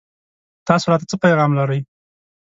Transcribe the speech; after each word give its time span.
تاسو 0.67 0.85
راته 0.91 1.05
څه 1.11 1.15
پيغام 1.23 1.51
لرئ 1.59 1.79